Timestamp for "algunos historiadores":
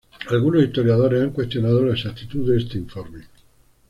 0.29-1.21